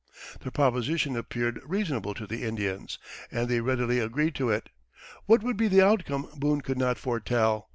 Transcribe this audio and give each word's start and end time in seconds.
The 0.39 0.49
proposition 0.49 1.15
appeared 1.15 1.61
reasonable 1.63 2.15
to 2.15 2.25
the 2.25 2.41
Indians, 2.41 2.97
and 3.31 3.47
they 3.47 3.61
readily 3.61 3.99
agreed 3.99 4.33
to 4.33 4.49
it. 4.49 4.69
What 5.27 5.43
would 5.43 5.57
be 5.57 5.67
the 5.67 5.85
outcome 5.85 6.27
Boone 6.35 6.61
could 6.61 6.79
not 6.79 6.97
foretell. 6.97 7.69